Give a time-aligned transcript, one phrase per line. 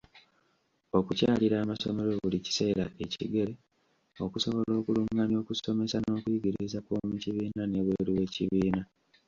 [0.97, 3.53] Okukyalira amasomero buli kiseera ekigere,
[4.25, 8.81] okusobola okulungamya okusomesa n'okuyigiriza kw'omukibiina n'ebweru w'ekibiina.